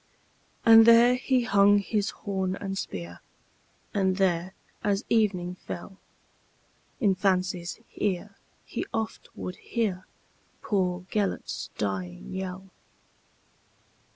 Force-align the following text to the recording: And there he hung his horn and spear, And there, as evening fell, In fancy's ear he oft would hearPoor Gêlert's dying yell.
And 0.65 0.87
there 0.87 1.13
he 1.13 1.43
hung 1.43 1.77
his 1.77 2.09
horn 2.09 2.55
and 2.55 2.75
spear, 2.75 3.19
And 3.93 4.17
there, 4.17 4.55
as 4.83 5.05
evening 5.09 5.53
fell, 5.67 5.99
In 6.99 7.13
fancy's 7.13 7.79
ear 7.97 8.35
he 8.65 8.83
oft 8.95 9.29
would 9.35 9.57
hearPoor 9.57 11.05
Gêlert's 11.11 11.69
dying 11.77 12.33
yell. 12.33 12.71